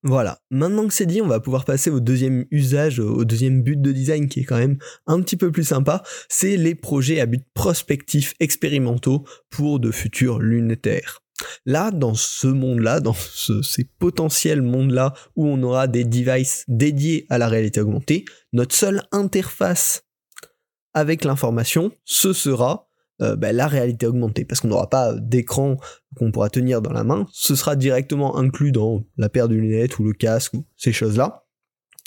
Voilà, 0.02 0.38
maintenant 0.50 0.88
que 0.88 0.94
c'est 0.94 1.04
dit, 1.04 1.20
on 1.20 1.26
va 1.26 1.40
pouvoir 1.40 1.66
passer 1.66 1.90
au 1.90 2.00
deuxième 2.00 2.46
usage, 2.50 3.00
au 3.00 3.24
deuxième 3.26 3.62
but 3.62 3.80
de 3.80 3.92
design 3.92 4.28
qui 4.28 4.40
est 4.40 4.44
quand 4.44 4.56
même 4.56 4.78
un 5.06 5.20
petit 5.20 5.36
peu 5.36 5.52
plus 5.52 5.64
sympa, 5.64 6.02
c'est 6.30 6.56
les 6.56 6.74
projets 6.74 7.20
à 7.20 7.26
but 7.26 7.44
prospectif 7.52 8.32
expérimentaux 8.40 9.26
pour 9.50 9.78
de 9.78 9.90
futurs 9.90 10.38
lunettes. 10.38 11.04
Là, 11.66 11.90
dans 11.90 12.14
ce 12.14 12.46
monde-là, 12.46 13.00
dans 13.00 13.14
ces 13.14 13.84
potentiels 13.98 14.62
mondes-là 14.62 15.12
où 15.36 15.46
on 15.46 15.62
aura 15.62 15.86
des 15.86 16.04
devices 16.04 16.64
dédiés 16.68 17.26
à 17.28 17.36
la 17.36 17.48
réalité 17.48 17.80
augmentée, 17.80 18.24
notre 18.52 18.74
seule 18.74 19.02
interface 19.12 20.02
avec 20.94 21.24
l'information, 21.24 21.92
ce 22.04 22.32
sera 22.32 22.89
euh, 23.22 23.36
bah, 23.36 23.52
la 23.52 23.66
réalité 23.66 24.06
augmentée, 24.06 24.44
parce 24.44 24.60
qu'on 24.60 24.68
n'aura 24.68 24.88
pas 24.88 25.14
d'écran 25.14 25.76
qu'on 26.16 26.32
pourra 26.32 26.50
tenir 26.50 26.82
dans 26.82 26.92
la 26.92 27.04
main, 27.04 27.26
ce 27.32 27.54
sera 27.54 27.76
directement 27.76 28.36
inclus 28.36 28.72
dans 28.72 29.04
la 29.16 29.28
paire 29.28 29.48
de 29.48 29.54
lunettes 29.54 29.98
ou 29.98 30.04
le 30.04 30.12
casque 30.12 30.54
ou 30.54 30.64
ces 30.76 30.92
choses-là. 30.92 31.44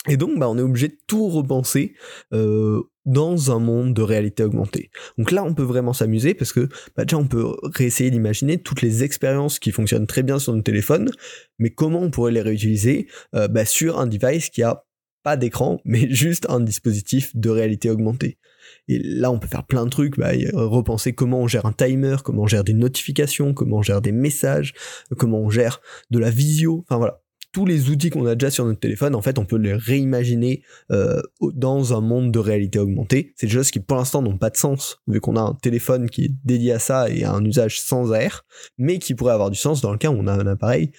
Et 0.06 0.18
donc, 0.18 0.38
bah, 0.38 0.48
on 0.50 0.58
est 0.58 0.62
obligé 0.62 0.88
de 0.88 0.98
tout 1.06 1.28
repenser 1.28 1.94
euh, 2.34 2.82
dans 3.06 3.50
un 3.50 3.58
monde 3.58 3.94
de 3.94 4.02
réalité 4.02 4.42
augmentée. 4.42 4.90
Donc 5.16 5.30
là, 5.30 5.42
on 5.44 5.54
peut 5.54 5.62
vraiment 5.62 5.94
s'amuser 5.94 6.34
parce 6.34 6.52
que 6.52 6.68
bah, 6.94 7.06
déjà, 7.06 7.16
on 7.16 7.26
peut 7.26 7.54
réessayer 7.62 8.10
d'imaginer 8.10 8.58
toutes 8.58 8.82
les 8.82 9.02
expériences 9.02 9.58
qui 9.58 9.70
fonctionnent 9.70 10.06
très 10.06 10.22
bien 10.22 10.38
sur 10.38 10.52
notre 10.52 10.64
téléphone, 10.64 11.10
mais 11.58 11.70
comment 11.70 12.00
on 12.00 12.10
pourrait 12.10 12.32
les 12.32 12.42
réutiliser 12.42 13.08
bah, 13.32 13.64
sur 13.64 13.98
un 13.98 14.06
device 14.06 14.50
qui 14.50 14.62
a 14.62 14.83
pas 15.24 15.36
d'écran, 15.36 15.80
mais 15.84 16.08
juste 16.08 16.46
un 16.48 16.60
dispositif 16.60 17.34
de 17.34 17.50
réalité 17.50 17.90
augmentée. 17.90 18.38
Et 18.86 19.00
là, 19.02 19.32
on 19.32 19.38
peut 19.38 19.48
faire 19.48 19.64
plein 19.64 19.84
de 19.84 19.90
trucs, 19.90 20.18
bah, 20.18 20.30
repenser 20.52 21.12
comment 21.12 21.40
on 21.40 21.48
gère 21.48 21.66
un 21.66 21.72
timer, 21.72 22.16
comment 22.22 22.42
on 22.42 22.46
gère 22.46 22.64
des 22.64 22.74
notifications, 22.74 23.52
comment 23.52 23.78
on 23.78 23.82
gère 23.82 24.00
des 24.00 24.12
messages, 24.12 24.74
comment 25.18 25.40
on 25.40 25.50
gère 25.50 25.80
de 26.10 26.18
la 26.18 26.30
visio, 26.30 26.84
enfin 26.86 26.98
voilà. 26.98 27.20
Tous 27.52 27.66
les 27.66 27.88
outils 27.88 28.10
qu'on 28.10 28.26
a 28.26 28.34
déjà 28.34 28.50
sur 28.50 28.64
notre 28.64 28.80
téléphone, 28.80 29.14
en 29.14 29.22
fait, 29.22 29.38
on 29.38 29.44
peut 29.44 29.58
les 29.58 29.74
réimaginer 29.74 30.64
euh, 30.90 31.22
dans 31.40 31.96
un 31.96 32.00
monde 32.00 32.32
de 32.32 32.40
réalité 32.40 32.80
augmentée. 32.80 33.32
C'est 33.36 33.46
des 33.46 33.52
choses 33.52 33.70
qui, 33.70 33.78
pour 33.78 33.96
l'instant, 33.96 34.22
n'ont 34.22 34.38
pas 34.38 34.50
de 34.50 34.56
sens, 34.56 34.98
vu 35.06 35.20
qu'on 35.20 35.36
a 35.36 35.40
un 35.40 35.54
téléphone 35.62 36.10
qui 36.10 36.24
est 36.24 36.32
dédié 36.44 36.72
à 36.72 36.80
ça 36.80 37.08
et 37.08 37.22
à 37.22 37.32
un 37.32 37.44
usage 37.44 37.80
sans 37.80 38.12
AR, 38.12 38.44
mais 38.76 38.98
qui 38.98 39.14
pourrait 39.14 39.34
avoir 39.34 39.52
du 39.52 39.56
sens 39.56 39.80
dans 39.80 39.92
le 39.92 39.98
cas 39.98 40.10
où 40.10 40.16
on 40.18 40.26
a 40.26 40.32
un 40.32 40.48
appareil 40.48 40.90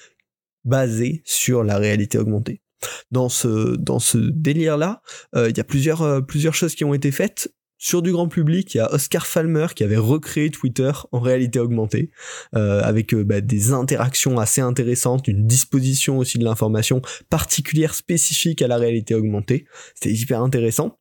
basé 0.63 1.21
sur 1.25 1.61
la 1.61 1.77
réalité 1.77 2.17
augmentée 2.17 2.61
dans 3.11 3.29
ce 3.29 3.75
dans 3.77 3.99
ce 3.99 4.17
délire 4.17 4.77
là 4.77 5.01
euh, 5.35 5.49
il 5.49 5.57
y 5.57 5.59
a 5.59 5.63
plusieurs 5.63 6.01
euh, 6.01 6.21
plusieurs 6.21 6.53
choses 6.53 6.75
qui 6.75 6.83
ont 6.83 6.93
été 6.93 7.11
faites 7.11 7.53
sur 7.77 8.01
du 8.01 8.13
grand 8.13 8.29
public, 8.29 8.73
il 8.73 8.77
y 8.77 8.79
a 8.79 8.91
Oscar 8.93 9.27
Falmer 9.27 9.67
qui 9.75 9.83
avait 9.83 9.97
recréé 9.97 10.49
Twitter 10.49 10.91
en 11.11 11.19
réalité 11.19 11.59
augmentée, 11.59 12.09
euh, 12.55 12.81
avec 12.81 13.13
bah, 13.13 13.41
des 13.41 13.73
interactions 13.73 14.39
assez 14.39 14.61
intéressantes, 14.61 15.27
une 15.27 15.45
disposition 15.45 16.17
aussi 16.17 16.39
de 16.39 16.45
l'information 16.45 17.01
particulière 17.29 17.93
spécifique 17.93 18.61
à 18.61 18.67
la 18.67 18.77
réalité 18.77 19.13
augmentée. 19.13 19.65
C'était 19.93 20.13
hyper 20.13 20.41
intéressant. 20.41 20.97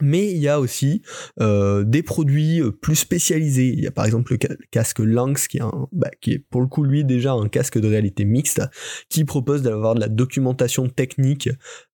Mais 0.00 0.32
il 0.32 0.38
y 0.38 0.48
a 0.48 0.58
aussi 0.58 1.02
euh, 1.40 1.84
des 1.84 2.02
produits 2.02 2.60
euh, 2.60 2.72
plus 2.72 2.96
spécialisés. 2.96 3.68
Il 3.68 3.80
y 3.80 3.86
a 3.86 3.92
par 3.92 4.04
exemple 4.04 4.32
le 4.32 4.38
casque 4.70 4.98
Lynx 4.98 5.46
qui 5.46 5.58
est, 5.58 5.62
un, 5.62 5.88
bah, 5.92 6.10
qui 6.20 6.32
est 6.32 6.38
pour 6.38 6.60
le 6.60 6.66
coup 6.66 6.82
lui 6.82 7.04
déjà 7.04 7.32
un 7.32 7.48
casque 7.48 7.78
de 7.78 7.86
réalité 7.86 8.24
mixte 8.24 8.60
qui 9.08 9.24
propose 9.24 9.62
d'avoir 9.62 9.94
de 9.94 10.00
la 10.00 10.08
documentation 10.08 10.88
technique 10.88 11.48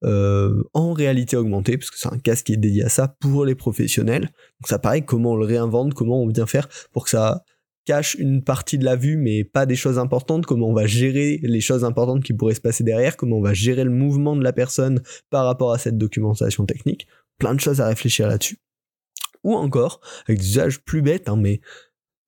euh, 0.05 0.63
en 0.73 0.93
réalité 0.93 1.37
augmentée 1.37 1.77
parce 1.77 1.91
que 1.91 1.99
c'est 1.99 2.13
un 2.13 2.19
casque 2.19 2.47
qui 2.47 2.55
est 2.55 2.59
dédié 2.59 2.85
à 2.85 2.89
ça 2.89 3.17
pour 3.21 3.45
les 3.45 3.55
professionnels. 3.55 4.31
Donc 4.61 4.69
ça 4.69 4.79
paraît 4.79 5.03
comment 5.03 5.33
on 5.33 5.37
le 5.37 5.47
réinvente, 5.47 5.93
comment 5.93 6.23
on 6.23 6.27
vient 6.27 6.47
faire 6.47 6.69
pour 6.93 7.05
que 7.05 7.11
ça 7.11 7.45
cache 7.85 8.15
une 8.15 8.43
partie 8.43 8.79
de 8.79 8.85
la 8.85 8.97
vue 8.97 9.17
mais 9.17 9.45
pas 9.45 9.67
des 9.67 9.77
choses 9.77 9.99
importantes, 9.99 10.47
comment 10.47 10.69
on 10.69 10.75
va 10.75 10.87
gérer 10.87 11.41
les 11.43 11.61
choses 11.61 11.85
importantes 11.85 12.23
qui 12.23 12.35
pourraient 12.35 12.55
se 12.55 12.61
passer 12.61 12.85
derrière, 12.85 13.17
comment 13.17 13.37
on 13.39 13.43
va 13.43 13.55
gérer 13.55 13.85
le 13.85 13.91
mouvement 13.91 14.37
de 14.37 14.45
la 14.45 14.53
personne 14.53 15.03
par 15.31 15.45
rapport 15.45 15.73
à 15.73 15.79
cette 15.79 15.99
documentation 15.99 16.67
technique 16.67 17.07
plein 17.41 17.55
de 17.55 17.61
choses 17.61 17.81
à 17.81 17.89
réfléchir 17.89 18.29
là-dessus. 18.29 18.59
Ou 19.43 19.55
encore, 19.57 20.01
avec 20.29 20.39
des 20.39 20.47
usages 20.47 20.81
plus 20.81 21.03
bêtes, 21.03 21.29
hein, 21.29 21.37
mais 21.37 21.61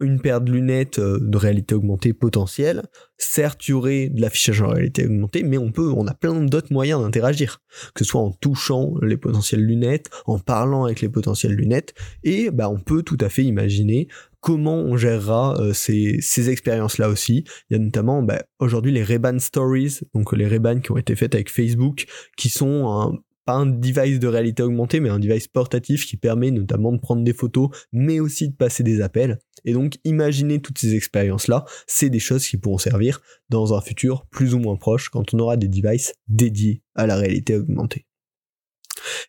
une 0.02 0.20
paire 0.20 0.40
de 0.40 0.50
lunettes 0.52 0.98
euh, 0.98 1.18
de 1.20 1.36
réalité 1.36 1.74
augmentée 1.74 2.12
potentielle, 2.12 2.82
certes 3.18 3.68
il 3.68 3.70
y 3.70 3.74
aurait 3.74 4.08
de 4.08 4.20
l'affichage 4.20 4.60
en 4.60 4.68
réalité 4.68 5.06
augmentée, 5.06 5.42
mais 5.42 5.58
on 5.58 5.70
peut, 5.70 5.92
on 5.96 6.06
a 6.06 6.14
plein 6.14 6.34
d'autres 6.42 6.72
moyens 6.72 7.00
d'interagir, 7.00 7.60
que 7.94 8.04
ce 8.04 8.10
soit 8.10 8.20
en 8.20 8.32
touchant 8.32 8.94
les 9.02 9.16
potentielles 9.16 9.64
lunettes, 9.64 10.10
en 10.26 10.38
parlant 10.38 10.84
avec 10.84 11.00
les 11.00 11.08
potentielles 11.08 11.54
lunettes, 11.54 11.94
et 12.24 12.50
bah 12.50 12.68
on 12.68 12.80
peut 12.80 13.02
tout 13.02 13.18
à 13.20 13.28
fait 13.28 13.44
imaginer 13.44 14.08
comment 14.40 14.78
on 14.78 14.96
gérera 14.96 15.56
euh, 15.60 15.72
ces, 15.72 16.18
ces 16.20 16.50
expériences-là 16.50 17.08
aussi. 17.08 17.44
Il 17.70 17.74
y 17.74 17.76
a 17.76 17.78
notamment 17.78 18.22
bah, 18.22 18.42
aujourd'hui 18.58 18.90
les 18.90 19.04
Ray-Ban 19.04 19.38
Stories, 19.38 20.00
donc 20.14 20.32
les 20.32 20.48
Ray-Ban 20.48 20.80
qui 20.80 20.90
ont 20.90 20.98
été 20.98 21.14
faites 21.14 21.34
avec 21.34 21.48
Facebook, 21.50 22.06
qui 22.36 22.48
sont 22.48 22.90
un, 22.90 23.18
pas 23.44 23.54
un 23.54 23.66
device 23.66 24.18
de 24.18 24.26
réalité 24.26 24.62
augmentée, 24.62 25.00
mais 25.00 25.08
un 25.08 25.18
device 25.18 25.48
portatif 25.48 26.06
qui 26.06 26.16
permet 26.16 26.50
notamment 26.50 26.92
de 26.92 26.98
prendre 26.98 27.22
des 27.22 27.32
photos, 27.32 27.70
mais 27.92 28.20
aussi 28.20 28.48
de 28.48 28.54
passer 28.54 28.82
des 28.82 29.00
appels. 29.00 29.38
Et 29.64 29.72
donc, 29.72 29.98
imaginer 30.04 30.60
toutes 30.60 30.78
ces 30.78 30.94
expériences-là, 30.94 31.64
c'est 31.86 32.10
des 32.10 32.18
choses 32.18 32.46
qui 32.46 32.56
pourront 32.56 32.78
servir 32.78 33.20
dans 33.48 33.74
un 33.74 33.80
futur 33.80 34.26
plus 34.26 34.54
ou 34.54 34.58
moins 34.58 34.76
proche 34.76 35.08
quand 35.08 35.34
on 35.34 35.38
aura 35.38 35.56
des 35.56 35.68
devices 35.68 36.14
dédiés 36.28 36.82
à 36.94 37.06
la 37.06 37.16
réalité 37.16 37.56
augmentée. 37.56 38.06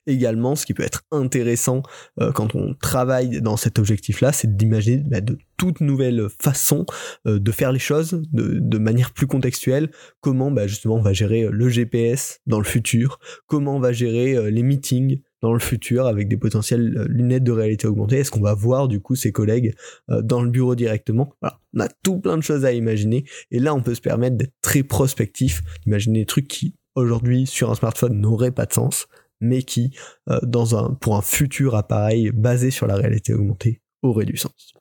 Également, 0.07 0.55
ce 0.55 0.65
qui 0.65 0.73
peut 0.73 0.83
être 0.83 1.03
intéressant 1.11 1.83
euh, 2.19 2.31
quand 2.31 2.55
on 2.55 2.73
travaille 2.73 3.41
dans 3.41 3.57
cet 3.57 3.79
objectif-là, 3.79 4.31
c'est 4.31 4.55
d'imaginer 4.55 5.03
bah, 5.05 5.21
de 5.21 5.37
toutes 5.57 5.81
nouvelles 5.81 6.27
façons 6.41 6.85
euh, 7.27 7.39
de 7.39 7.51
faire 7.51 7.71
les 7.71 7.79
choses 7.79 8.21
de, 8.31 8.77
manière 8.77 9.11
plus 9.11 9.27
contextuelle. 9.27 9.91
Comment 10.19 10.51
bah, 10.51 10.67
justement 10.67 10.95
on 10.95 11.01
va 11.01 11.13
gérer 11.13 11.47
le 11.49 11.69
GPS 11.69 12.41
dans 12.47 12.59
le 12.59 12.65
futur, 12.65 13.19
comment 13.47 13.77
on 13.77 13.79
va 13.79 13.93
gérer 13.93 14.35
euh, 14.35 14.49
les 14.49 14.63
meetings 14.63 15.21
dans 15.41 15.53
le 15.53 15.59
futur 15.59 16.05
avec 16.05 16.27
des 16.27 16.37
potentielles 16.37 17.05
lunettes 17.09 17.43
de 17.43 17.51
réalité 17.51 17.87
augmentée? 17.87 18.17
Est-ce 18.17 18.31
qu'on 18.31 18.41
va 18.41 18.53
voir 18.53 18.87
du 18.87 19.01
coup 19.01 19.15
ses 19.15 19.33
collègues 19.33 19.75
dans 20.07 20.41
le 20.41 20.49
bureau 20.49 20.73
directement? 20.73 21.33
Voilà. 21.41 21.59
On 21.75 21.81
a 21.81 21.89
tout 22.01 22.19
plein 22.19 22.37
de 22.37 22.43
choses 22.43 22.63
à 22.63 22.71
imaginer. 22.71 23.25
Et 23.51 23.59
là 23.59 23.75
on 23.75 23.81
peut 23.81 23.93
se 23.93 23.99
permettre 23.99 24.37
d'être 24.37 24.53
très 24.61 24.83
prospectif, 24.83 25.61
d'imaginer 25.83 26.19
des 26.19 26.25
trucs 26.25 26.47
qui 26.47 26.75
aujourd'hui 26.95 27.45
sur 27.45 27.71
un 27.71 27.75
smartphone 27.75 28.19
n'auraient 28.19 28.51
pas 28.51 28.65
de 28.65 28.73
sens 28.73 29.07
mais 29.43 29.63
qui, 29.63 29.95
euh, 30.29 30.39
dans 30.41 30.93
pour 30.95 31.15
un 31.15 31.21
futur 31.21 31.75
appareil 31.75 32.31
basé 32.31 32.71
sur 32.71 32.87
la 32.87 32.95
réalité 32.95 33.33
augmentée, 33.33 33.81
aurait 34.01 34.25
du 34.25 34.37
sens. 34.37 34.73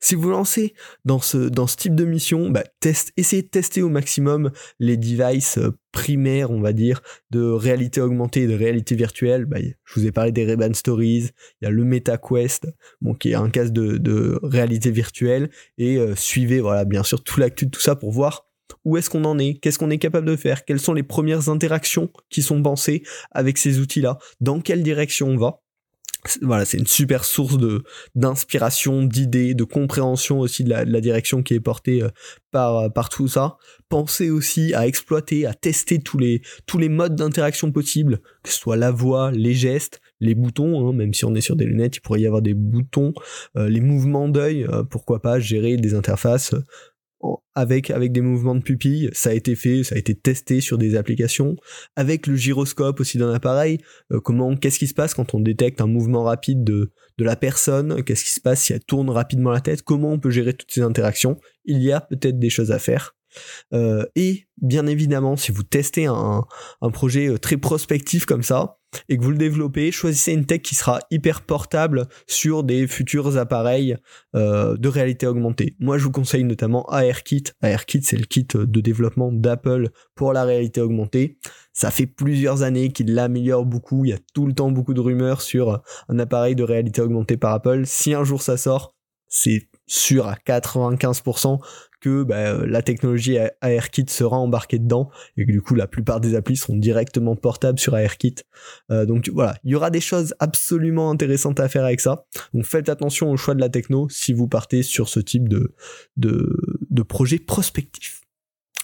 Si 0.00 0.14
vous 0.14 0.30
lancez 0.30 0.74
dans 1.04 1.20
ce, 1.20 1.48
type 1.76 1.94
de 1.94 2.04
mission, 2.04 2.50
bah, 2.50 2.64
essayez 3.16 3.42
de 3.42 3.48
tester 3.48 3.82
au 3.82 3.88
maximum 3.88 4.50
les 4.78 4.96
devices 4.96 5.58
euh, 5.58 5.76
primaires, 5.92 6.50
on 6.50 6.60
va 6.60 6.72
dire, 6.72 7.02
de 7.30 7.42
réalité 7.42 8.00
augmentée 8.00 8.42
et 8.42 8.46
de 8.46 8.54
réalité 8.54 8.94
virtuelle. 8.94 9.44
Bah, 9.44 9.58
je 9.60 10.00
vous 10.00 10.06
ai 10.06 10.12
parlé 10.12 10.32
des 10.32 10.44
ray 10.44 10.74
Stories, 10.74 11.30
il 11.60 11.64
y 11.64 11.66
a 11.66 11.70
le 11.70 11.84
MetaQuest, 11.84 12.66
bon, 13.00 13.14
qui 13.14 13.30
est 13.30 13.34
un 13.34 13.50
casque 13.50 13.72
de, 13.72 13.98
de 13.98 14.38
réalité 14.42 14.90
virtuelle, 14.90 15.50
et 15.78 15.98
euh, 15.98 16.14
suivez, 16.16 16.60
voilà, 16.60 16.84
bien 16.84 17.02
sûr, 17.02 17.22
tout 17.22 17.38
l'actu 17.40 17.66
de 17.66 17.70
tout 17.70 17.80
ça 17.80 17.96
pour 17.96 18.10
voir 18.10 18.46
où 18.84 18.96
est-ce 18.96 19.10
qu'on 19.10 19.24
en 19.24 19.38
est, 19.38 19.54
qu'est-ce 19.54 19.78
qu'on 19.78 19.90
est 19.90 19.98
capable 19.98 20.26
de 20.26 20.36
faire, 20.36 20.64
quelles 20.64 20.80
sont 20.80 20.94
les 20.94 21.02
premières 21.02 21.48
interactions 21.48 22.10
qui 22.30 22.42
sont 22.42 22.62
pensées 22.62 23.02
avec 23.30 23.58
ces 23.58 23.78
outils-là, 23.78 24.18
dans 24.40 24.60
quelle 24.60 24.82
direction 24.82 25.28
on 25.28 25.36
va? 25.36 25.60
Voilà, 26.40 26.64
c'est 26.64 26.78
une 26.78 26.86
super 26.86 27.22
source 27.22 27.58
d'inspiration, 28.14 29.02
d'idées, 29.02 29.54
de 29.54 29.64
compréhension 29.64 30.40
aussi 30.40 30.64
de 30.64 30.70
la, 30.70 31.00
direction 31.02 31.42
qui 31.42 31.52
est 31.52 31.60
portée 31.60 32.02
euh, 32.02 32.08
par 32.50 32.78
euh, 32.78 32.88
par 32.88 33.10
tout 33.10 33.28
ça. 33.28 33.58
Pensez 33.90 34.30
aussi 34.30 34.72
à 34.72 34.86
exploiter, 34.86 35.44
à 35.44 35.52
tester 35.52 35.98
tous 35.98 36.16
les 36.16 36.40
tous 36.64 36.78
les 36.78 36.88
modes 36.88 37.14
d'interaction 37.14 37.72
possibles, 37.72 38.20
que 38.42 38.50
ce 38.50 38.58
soit 38.58 38.76
la 38.76 38.90
voix, 38.90 39.32
les 39.32 39.52
gestes, 39.52 40.00
les 40.20 40.34
boutons, 40.34 40.88
hein, 40.88 40.94
même 40.94 41.12
si 41.12 41.26
on 41.26 41.34
est 41.34 41.42
sur 41.42 41.56
des 41.56 41.66
lunettes, 41.66 41.96
il 41.96 42.00
pourrait 42.00 42.22
y 42.22 42.26
avoir 42.26 42.40
des 42.40 42.54
boutons, 42.54 43.12
euh, 43.58 43.68
les 43.68 43.80
mouvements 43.80 44.28
d'œil, 44.28 44.66
pourquoi 44.88 45.20
pas 45.20 45.40
gérer 45.40 45.76
des 45.76 45.94
interfaces 45.94 46.54
avec 47.54 47.90
avec 47.90 48.12
des 48.12 48.20
mouvements 48.20 48.54
de 48.54 48.62
pupille, 48.62 49.10
ça 49.12 49.30
a 49.30 49.32
été 49.32 49.54
fait, 49.54 49.84
ça 49.84 49.94
a 49.94 49.98
été 49.98 50.14
testé 50.14 50.60
sur 50.60 50.78
des 50.78 50.96
applications, 50.96 51.56
avec 51.96 52.26
le 52.26 52.36
gyroscope 52.36 53.00
aussi 53.00 53.18
d'un 53.18 53.32
appareil, 53.32 53.78
euh, 54.12 54.20
comment 54.20 54.56
qu'est-ce 54.56 54.78
qui 54.78 54.86
se 54.86 54.94
passe 54.94 55.14
quand 55.14 55.34
on 55.34 55.40
détecte 55.40 55.80
un 55.80 55.86
mouvement 55.86 56.24
rapide 56.24 56.64
de 56.64 56.92
de 57.16 57.24
la 57.24 57.36
personne, 57.36 58.02
qu'est-ce 58.02 58.24
qui 58.24 58.32
se 58.32 58.40
passe 58.40 58.62
si 58.62 58.72
elle 58.72 58.84
tourne 58.84 59.08
rapidement 59.08 59.50
la 59.50 59.60
tête, 59.60 59.82
comment 59.82 60.12
on 60.12 60.18
peut 60.18 60.30
gérer 60.30 60.52
toutes 60.54 60.72
ces 60.72 60.82
interactions, 60.82 61.38
il 61.64 61.82
y 61.82 61.92
a 61.92 62.00
peut-être 62.00 62.38
des 62.38 62.50
choses 62.50 62.72
à 62.72 62.78
faire. 62.78 63.14
Euh, 63.72 64.04
et 64.14 64.46
bien 64.60 64.86
évidemment, 64.86 65.36
si 65.36 65.52
vous 65.52 65.62
testez 65.62 66.06
un, 66.06 66.44
un 66.80 66.90
projet 66.90 67.28
euh, 67.28 67.38
très 67.38 67.56
prospectif 67.56 68.26
comme 68.26 68.42
ça, 68.42 68.78
et 69.08 69.16
que 69.16 69.22
vous 69.22 69.30
le 69.30 69.38
développez, 69.38 69.92
choisissez 69.92 70.32
une 70.32 70.46
tech 70.46 70.62
qui 70.62 70.74
sera 70.74 71.00
hyper 71.10 71.42
portable 71.42 72.06
sur 72.26 72.64
des 72.64 72.86
futurs 72.86 73.36
appareils 73.36 73.96
euh, 74.34 74.76
de 74.76 74.88
réalité 74.88 75.26
augmentée. 75.26 75.76
Moi, 75.80 75.98
je 75.98 76.04
vous 76.04 76.10
conseille 76.10 76.44
notamment 76.44 76.84
ARKit. 76.86 77.44
ARKit, 77.62 78.02
c'est 78.02 78.16
le 78.16 78.24
kit 78.24 78.46
de 78.52 78.80
développement 78.80 79.32
d'Apple 79.32 79.90
pour 80.14 80.32
la 80.32 80.44
réalité 80.44 80.80
augmentée. 80.80 81.38
Ça 81.72 81.90
fait 81.90 82.06
plusieurs 82.06 82.62
années 82.62 82.92
qu'il 82.92 83.14
l'améliore 83.14 83.66
beaucoup. 83.66 84.04
Il 84.04 84.10
y 84.10 84.14
a 84.14 84.18
tout 84.32 84.46
le 84.46 84.52
temps 84.52 84.70
beaucoup 84.70 84.94
de 84.94 85.00
rumeurs 85.00 85.42
sur 85.42 85.82
un 86.08 86.18
appareil 86.18 86.54
de 86.54 86.62
réalité 86.62 87.00
augmentée 87.00 87.36
par 87.36 87.52
Apple. 87.52 87.82
Si 87.86 88.14
un 88.14 88.24
jour 88.24 88.42
ça 88.42 88.56
sort, 88.56 88.94
c'est 89.28 89.68
sûr 89.86 90.26
à 90.26 90.36
95% 90.46 91.58
que 92.00 92.22
bah, 92.22 92.36
euh, 92.36 92.66
la 92.66 92.82
technologie 92.82 93.38
ARKit 93.62 94.04
sera 94.08 94.36
embarquée 94.36 94.78
dedans 94.78 95.10
et 95.38 95.46
que 95.46 95.52
du 95.52 95.62
coup 95.62 95.74
la 95.74 95.86
plupart 95.86 96.20
des 96.20 96.34
applis 96.34 96.56
seront 96.56 96.76
directement 96.76 97.34
portables 97.34 97.78
sur 97.78 97.94
ARKit. 97.94 98.34
Euh, 98.90 99.06
donc 99.06 99.30
voilà, 99.32 99.56
il 99.64 99.70
y 99.70 99.74
aura 99.74 99.90
des 99.90 100.02
choses 100.02 100.34
absolument 100.38 101.10
intéressantes 101.10 101.60
à 101.60 101.68
faire 101.68 101.84
avec 101.84 102.00
ça. 102.00 102.26
Donc 102.52 102.66
faites 102.66 102.90
attention 102.90 103.30
au 103.30 103.36
choix 103.38 103.54
de 103.54 103.60
la 103.60 103.70
techno 103.70 104.08
si 104.10 104.34
vous 104.34 104.48
partez 104.48 104.82
sur 104.82 105.08
ce 105.08 105.20
type 105.20 105.48
de, 105.48 105.74
de, 106.18 106.54
de 106.90 107.02
projet 107.02 107.38
prospectif. 107.38 108.20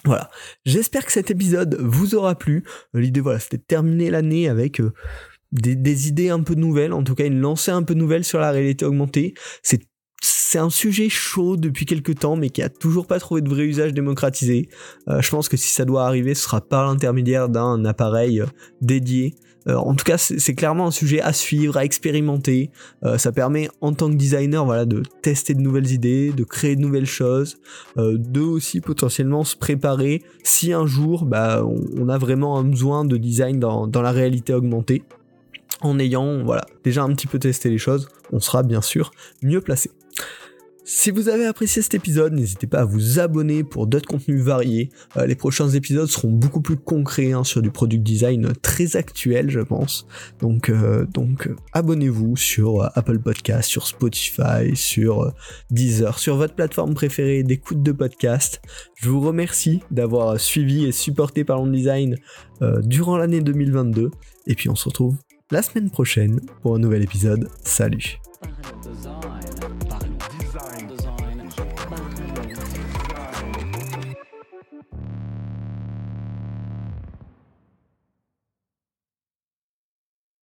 Voilà, 0.03 0.31
j'espère 0.65 1.05
que 1.05 1.11
cet 1.11 1.29
épisode 1.29 1.77
vous 1.79 2.15
aura 2.15 2.33
plu. 2.33 2.63
L'idée 2.95 3.21
voilà, 3.21 3.39
c'était 3.39 3.57
de 3.57 3.63
terminer 3.63 4.09
l'année 4.09 4.49
avec 4.49 4.81
euh, 4.81 4.93
des, 5.51 5.75
des, 5.75 6.07
idées 6.07 6.29
un 6.29 6.41
peu 6.41 6.55
nouvelles, 6.55 6.93
en 6.93 7.03
tout 7.03 7.13
cas 7.13 7.25
une 7.25 7.39
lancée 7.39 7.69
un 7.69 7.83
peu 7.83 7.93
nouvelle 7.93 8.23
sur 8.23 8.39
la 8.39 8.49
réalité 8.49 8.83
augmentée. 8.83 9.35
C'est 9.61 9.90
c'est 10.51 10.59
un 10.59 10.69
sujet 10.69 11.07
chaud 11.07 11.55
depuis 11.55 11.85
quelques 11.85 12.19
temps, 12.19 12.35
mais 12.35 12.49
qui 12.49 12.61
a 12.61 12.69
toujours 12.69 13.07
pas 13.07 13.19
trouvé 13.19 13.41
de 13.41 13.49
vrai 13.49 13.63
usage 13.63 13.93
démocratisé. 13.93 14.67
je 15.07 15.29
pense 15.29 15.47
que 15.47 15.55
si 15.55 15.73
ça 15.73 15.85
doit 15.85 16.05
arriver, 16.05 16.35
ce 16.35 16.43
sera 16.43 16.59
par 16.59 16.87
l'intermédiaire 16.87 17.47
d'un 17.47 17.85
appareil 17.85 18.43
dédié. 18.81 19.35
Euh, 19.67 19.75
en 19.75 19.93
tout 19.93 20.03
cas, 20.03 20.17
c'est 20.17 20.55
clairement 20.55 20.87
un 20.87 20.91
sujet 20.91 21.21
à 21.21 21.33
suivre, 21.33 21.77
à 21.77 21.85
expérimenter. 21.85 22.71
Euh, 23.03 23.17
ça 23.17 23.31
permet 23.31 23.69
en 23.81 23.93
tant 23.93 24.09
que 24.09 24.15
designer 24.15 24.65
voilà, 24.65 24.85
de 24.85 25.03
tester 25.21 25.53
de 25.53 25.61
nouvelles 25.61 25.91
idées, 25.91 26.31
de 26.31 26.43
créer 26.43 26.75
de 26.75 26.81
nouvelles 26.81 27.05
choses, 27.05 27.57
euh, 27.97 28.17
de 28.17 28.41
aussi 28.41 28.81
potentiellement 28.81 29.43
se 29.43 29.55
préparer 29.55 30.23
si 30.43 30.73
un 30.73 30.85
jour 30.85 31.25
bah, 31.25 31.63
on, 31.65 32.09
a 32.09 32.17
vraiment 32.17 32.57
un 32.57 32.63
besoin 32.63 33.05
de 33.05 33.17
design 33.17 33.59
dans, 33.59 33.87
dans 33.87 34.01
la 34.01 34.11
réalité 34.11 34.53
augmentée. 34.53 35.03
En 35.81 35.97
ayant 35.97 36.43
voilà, 36.43 36.65
déjà 36.83 37.03
un 37.03 37.13
petit 37.13 37.27
peu 37.27 37.39
testé 37.39 37.69
les 37.69 37.79
choses, 37.79 38.07
on 38.31 38.39
sera 38.39 38.61
bien 38.61 38.81
sûr 38.81 39.11
mieux 39.41 39.61
placé. 39.61 39.89
Si 40.93 41.09
vous 41.09 41.29
avez 41.29 41.45
apprécié 41.45 41.81
cet 41.81 41.93
épisode, 41.93 42.33
n'hésitez 42.33 42.67
pas 42.67 42.79
à 42.79 42.85
vous 42.85 43.19
abonner 43.19 43.63
pour 43.63 43.87
d'autres 43.87 44.09
contenus 44.09 44.41
variés. 44.41 44.89
Euh, 45.15 45.25
les 45.25 45.35
prochains 45.35 45.69
épisodes 45.69 46.09
seront 46.09 46.31
beaucoup 46.31 46.59
plus 46.59 46.75
concrets 46.75 47.31
hein, 47.31 47.43
sur 47.43 47.61
du 47.61 47.71
product 47.71 48.03
design 48.03 48.51
très 48.61 48.97
actuel, 48.97 49.49
je 49.49 49.61
pense. 49.61 50.05
Donc, 50.41 50.69
euh, 50.69 51.05
donc 51.05 51.49
abonnez-vous 51.71 52.35
sur 52.35 52.81
euh, 52.81 52.87
Apple 52.95 53.19
Podcast, 53.19 53.69
sur 53.69 53.87
Spotify, 53.87 54.75
sur 54.75 55.31
Deezer, 55.69 56.19
sur 56.19 56.35
votre 56.35 56.55
plateforme 56.55 56.93
préférée 56.93 57.43
d'écoute 57.43 57.81
de 57.81 57.93
podcast. 57.93 58.61
Je 58.95 59.09
vous 59.09 59.21
remercie 59.21 59.81
d'avoir 59.91 60.39
suivi 60.39 60.85
et 60.85 60.91
supporté 60.91 61.43
Parlons 61.45 61.67
Design 61.67 62.17
durant 62.83 63.17
l'année 63.17 63.41
2022. 63.41 64.11
Et 64.45 64.55
puis 64.55 64.69
on 64.69 64.75
se 64.75 64.89
retrouve 64.89 65.15
la 65.51 65.61
semaine 65.61 65.89
prochaine 65.89 66.41
pour 66.61 66.75
un 66.75 66.79
nouvel 66.79 67.01
épisode. 67.01 67.47
Salut 67.63 68.19